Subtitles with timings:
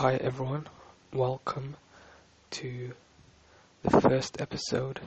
[0.00, 0.66] Hi everyone,
[1.12, 1.76] welcome
[2.52, 2.94] to
[3.82, 4.98] the first episode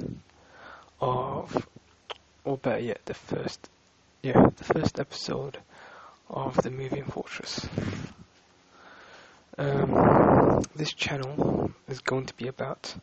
[1.01, 1.67] of,
[2.45, 3.71] or better yet, the first,
[4.21, 5.57] yeah, the first episode
[6.29, 7.67] of the Moving Fortress.
[9.57, 12.93] Um, this channel is going to be about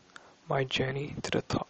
[0.49, 1.67] my journey to the top.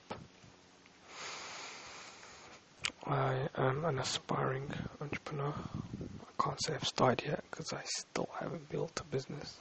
[3.07, 5.55] I am an aspiring entrepreneur.
[5.55, 9.57] I can't say I've started yet because I still haven't built a business.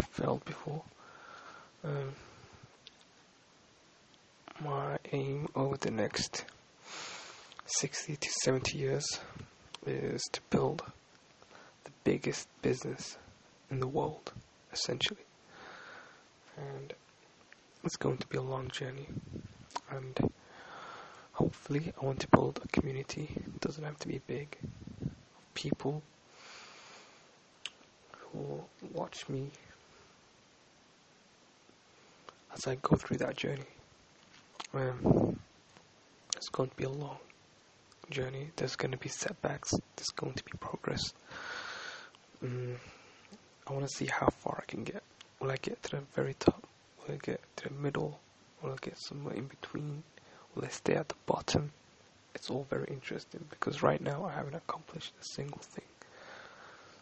[0.00, 0.82] Failed before.
[1.84, 2.14] Um,
[4.62, 6.44] my aim over the next
[7.66, 9.04] 60 to 70 years
[9.86, 10.82] is to build
[11.84, 13.16] the biggest business
[13.70, 14.32] in the world,
[14.72, 15.24] essentially.
[16.56, 16.92] And
[17.84, 19.08] it's going to be a long journey.
[19.90, 20.32] And
[21.32, 23.30] hopefully, I want to build a community.
[23.36, 24.58] It doesn't have to be big.
[25.54, 26.02] People
[28.32, 28.62] who
[28.92, 29.50] watch me
[32.54, 33.64] as I go through that journey.
[34.74, 35.38] Um,
[36.36, 37.18] it's going to be a long
[38.10, 38.50] journey.
[38.56, 39.72] There's going to be setbacks.
[39.96, 41.12] There's going to be progress.
[42.42, 42.76] Um,
[43.66, 45.02] I want to see how far I can get.
[45.40, 46.66] Will I get to the very top?
[46.98, 48.18] Will I get to the middle?
[48.62, 50.02] Will I get somewhere in between?
[50.54, 51.72] Will I stay at the bottom?
[52.34, 55.84] It's all very interesting because right now I haven't accomplished a single thing.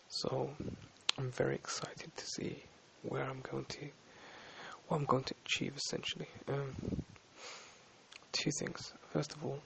[0.09, 0.51] So
[1.19, 2.63] I'm very excited to see
[3.03, 3.89] where I'm going to
[4.89, 6.29] what I'm going to achieve essentially.
[6.49, 7.03] Um,
[8.33, 8.93] two things.
[9.13, 9.61] First of all,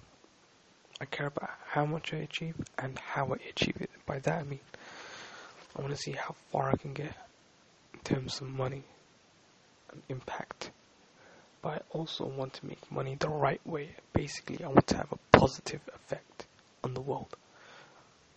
[1.00, 3.90] I care about how much I achieve and how I achieve it.
[4.06, 4.60] By that I mean,
[5.76, 7.14] I want to see how far I can get
[7.94, 8.82] in terms of money
[9.90, 10.70] and impact.
[11.62, 13.90] But I also want to make money the right way.
[14.12, 16.46] Basically, I want to have a positive effect
[16.82, 17.36] on the world.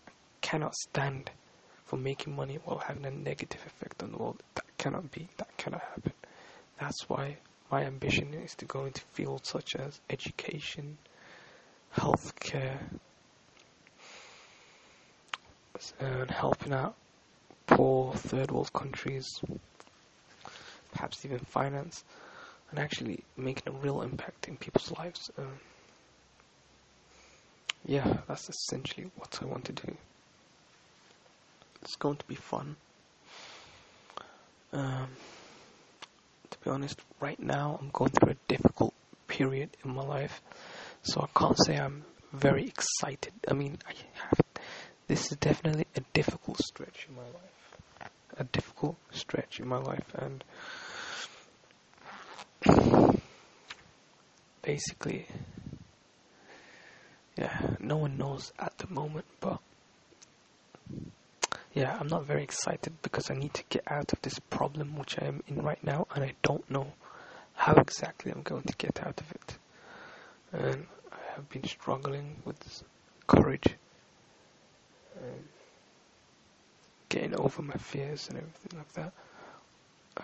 [0.08, 0.12] I
[0.42, 1.32] cannot stand
[1.86, 4.44] for making money while having a negative effect on the world.
[4.54, 5.28] That cannot be.
[5.38, 6.14] That cannot happen.
[6.80, 7.38] That's why
[7.72, 10.98] my ambition is to go into fields such as education,
[11.96, 12.80] healthcare,
[16.00, 16.96] and helping out
[17.68, 19.26] poor third world countries,
[20.92, 22.04] perhaps even finance,
[22.70, 25.32] and actually making a real impact in people's lives.
[25.38, 25.60] Um,
[27.86, 29.96] yeah, that's essentially what I want to do.
[31.82, 32.76] It's going to be fun.
[34.74, 35.08] Um,
[36.66, 38.94] be honest, right now I'm going through a difficult
[39.28, 40.42] period in my life,
[41.04, 42.04] so I can't say I'm
[42.34, 43.34] very excited.
[43.48, 44.40] I mean, I have.
[45.08, 48.12] This is definitely a difficult stretch in my life.
[48.38, 50.44] A difficult stretch in my life, and
[54.64, 55.28] basically,
[57.38, 59.60] yeah, no one knows at the moment, but
[61.76, 65.20] yeah, I'm not very excited because I need to get out of this problem which
[65.22, 66.94] I am in right now, and I don't know
[67.54, 69.58] how exactly I'm going to get out of it.
[70.54, 72.84] And I have been struggling with
[73.28, 73.76] courage,
[75.22, 75.44] and
[77.10, 79.14] getting over my fears and everything like that.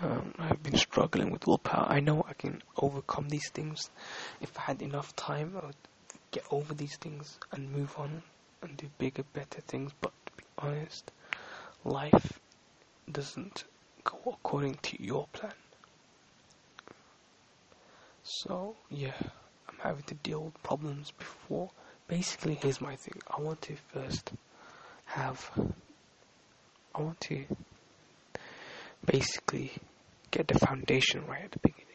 [0.02, 1.86] Um, I've been struggling with willpower.
[1.90, 3.90] I know I can overcome these things.
[4.40, 5.76] If I had enough time, I would
[6.32, 8.24] get over these things and move on
[8.62, 9.92] and do bigger, better things.
[10.00, 11.12] But to be honest,
[11.84, 12.40] life
[13.12, 13.64] doesn't
[14.04, 15.54] go according to your plan.
[18.24, 19.16] So, yeah,
[19.68, 21.72] I'm having to deal with problems before.
[22.08, 24.32] Basically, here's my thing I want to first
[25.06, 25.50] have,
[26.96, 27.46] I want to
[29.06, 29.72] basically
[30.30, 31.88] get the foundation right at the beginning,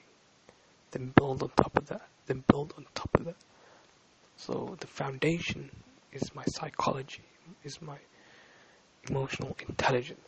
[0.90, 3.36] then build on top of that, then build on top of that.
[4.36, 5.70] So, the foundation
[6.12, 7.24] is my psychology,
[7.64, 7.98] is my
[9.08, 10.20] emotional intelligence.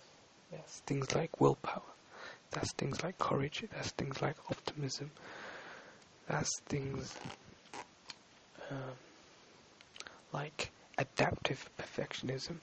[0.50, 1.82] That's things like willpower.
[2.50, 3.64] That's things like courage.
[3.72, 5.10] That's things like optimism.
[6.28, 7.14] That's things
[8.70, 8.76] um,
[10.32, 12.56] like adaptive perfectionism.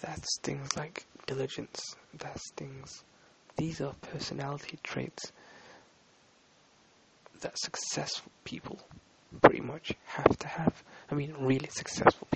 [0.00, 1.80] That's things like diligence.
[2.18, 3.04] That's things.
[3.56, 5.32] These are personality traits
[7.40, 8.78] that successful people
[9.42, 10.82] pretty much have to have.
[11.10, 12.26] I mean, really successful.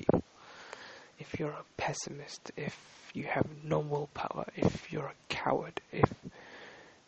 [1.31, 6.11] If you're a pessimist, if you have no willpower, if you're a coward, if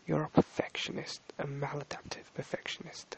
[0.06, 3.16] you're a perfectionist, a maladaptive perfectionist,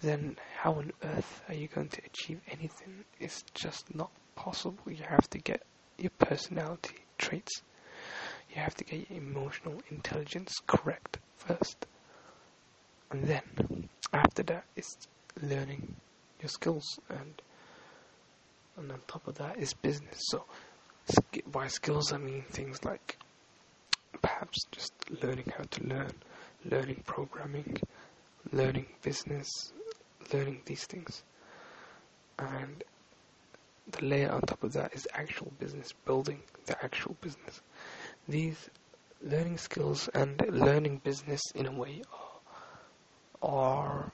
[0.00, 3.04] then how on earth are you going to achieve anything?
[3.18, 4.78] It's just not possible.
[4.86, 5.64] You have to get
[5.98, 7.62] your personality traits,
[8.48, 11.84] you have to get your emotional intelligence correct first.
[13.10, 14.96] And then, after that, it's
[15.42, 15.96] learning
[16.40, 17.42] your skills and
[18.76, 20.20] and on top of that is business.
[20.30, 20.44] So
[21.46, 23.18] by skills, I mean things like
[24.20, 24.92] perhaps just
[25.22, 26.12] learning how to learn,
[26.64, 27.76] learning programming,
[28.52, 29.48] learning business,
[30.32, 31.22] learning these things.
[32.38, 32.82] And
[33.90, 37.60] the layer on top of that is actual business, building the actual business.
[38.28, 38.70] These
[39.22, 42.02] learning skills and learning business in a way
[43.42, 44.12] are, are,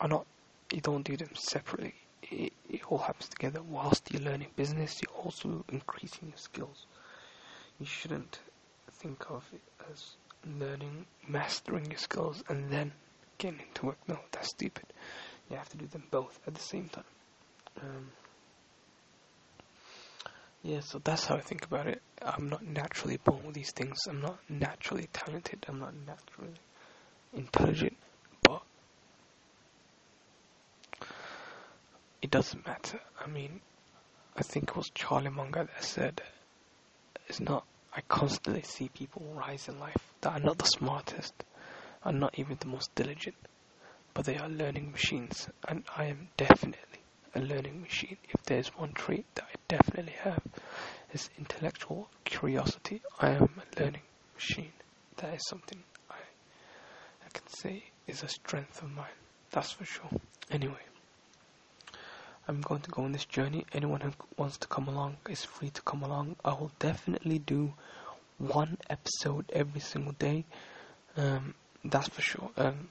[0.00, 0.26] are not,
[0.72, 1.94] you don't do them separately.
[2.22, 3.62] It, it all happens together.
[3.62, 6.86] Whilst you're learning business, you're also increasing your skills.
[7.78, 8.40] You shouldn't
[8.90, 10.16] think of it as
[10.58, 12.92] learning, mastering your skills, and then
[13.38, 13.98] getting into work.
[14.08, 14.84] No, that's stupid.
[15.50, 17.04] You have to do them both at the same time.
[17.80, 18.08] Um,
[20.62, 22.02] yeah, so that's how I think about it.
[22.20, 23.96] I'm not naturally born with these things.
[24.08, 25.64] I'm not naturally talented.
[25.68, 26.54] I'm not naturally
[27.32, 27.96] intelligent.
[28.42, 28.62] But
[32.22, 33.00] it doesn't matter.
[33.20, 33.60] I mean,
[34.36, 36.22] I think it was Charlie Munger that said,
[37.28, 41.34] it's not, I constantly see people rise in life that are not the smartest,
[42.04, 43.36] are not even the most diligent,
[44.14, 45.48] but they are learning machines.
[45.68, 47.00] And I am definitely
[47.34, 48.16] a learning machine.
[48.30, 50.42] If there's one trait that I definitely have,
[51.12, 53.02] is intellectual curiosity.
[53.20, 54.02] I am a learning
[54.34, 54.72] machine.
[55.16, 56.14] That is something I
[57.24, 59.06] I can say is a strength of mine.
[59.50, 60.10] That's for sure.
[60.50, 60.80] Anyway,
[62.48, 63.66] I'm going to go on this journey.
[63.74, 66.36] Anyone who wants to come along is free to come along.
[66.42, 67.74] I will definitely do
[68.38, 70.46] one episode every single day.
[71.18, 71.52] Um,
[71.84, 72.50] that's for sure.
[72.56, 72.88] Um,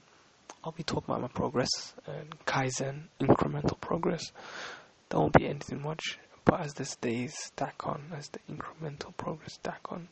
[0.62, 4.30] I'll be talking about my progress and Kaizen, incremental progress.
[5.08, 9.54] There won't be anything much, but as the days stack on, as the incremental progress
[9.54, 10.06] stack on,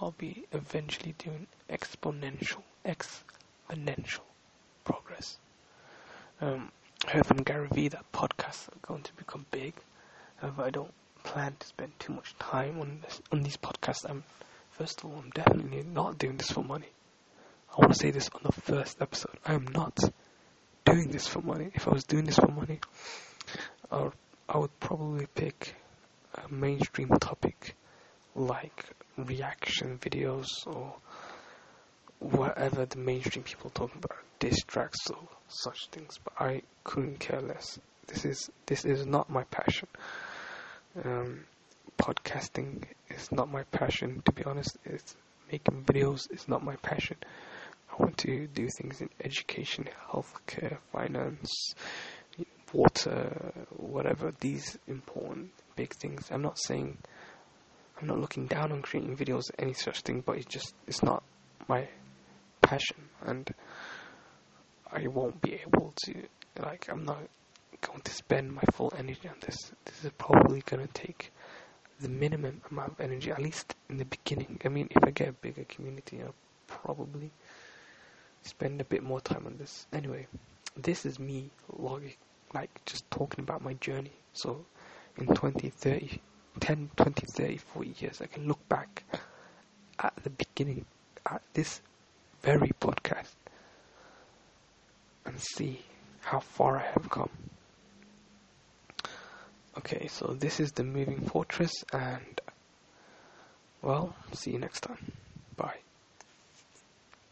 [0.00, 4.24] I'll be eventually doing exponential, exponential
[4.84, 5.36] progress.
[6.40, 6.70] Um,
[7.06, 9.74] I heard from Gary Vee that podcasts are going to become big.
[10.36, 10.92] However, I don't
[11.24, 14.08] plan to spend too much time on this, on these podcasts.
[14.08, 14.22] I'm
[14.70, 16.88] first of all, I'm definitely not doing this for money.
[17.70, 19.36] I want to say this on the first episode.
[19.46, 19.98] I am not
[20.84, 21.70] doing this for money.
[21.74, 22.80] If I was doing this for money,
[23.90, 24.12] I would,
[24.48, 25.74] I would probably pick
[26.34, 27.76] a mainstream topic
[28.34, 28.84] like
[29.16, 30.94] reaction videos or
[32.20, 35.18] whatever the mainstream people talk about, diss tracks or
[35.48, 36.18] such things.
[36.22, 37.78] But I couldn't care less.
[38.06, 39.88] This is this is not my passion.
[41.04, 41.44] Um,
[41.98, 44.22] podcasting is not my passion.
[44.24, 45.16] To be honest, it's
[45.50, 47.16] making videos is not my passion.
[47.90, 51.74] I want to do things in education, healthcare, finance,
[52.72, 56.28] water, whatever, these important big things.
[56.30, 56.98] I'm not saying,
[58.00, 61.22] I'm not looking down on creating videos, any such thing, but it's just, it's not
[61.68, 61.88] my
[62.70, 63.52] passion, and
[64.92, 66.14] I won't be able to,
[66.62, 67.18] like, I'm not
[67.80, 69.72] going to spend my full energy on this.
[69.84, 71.32] This is probably going to take
[71.98, 74.60] the minimum amount of energy, at least in the beginning.
[74.64, 76.34] I mean, if I get a bigger community, I'll
[76.68, 77.32] probably
[78.42, 79.88] spend a bit more time on this.
[79.92, 80.28] Anyway,
[80.76, 82.14] this is me logging,
[82.54, 84.12] like just talking about my journey.
[84.32, 84.64] So
[85.18, 86.20] in 20, 30,
[86.60, 89.02] 10, 20, 30, 40 years, I can look back
[89.98, 90.84] at the beginning,
[91.26, 91.80] at this
[92.42, 93.34] very podcast,
[95.24, 95.80] and see
[96.22, 97.30] how far I have come.
[99.78, 102.40] Okay, so this is the moving fortress, and
[103.82, 104.98] well, see you next time.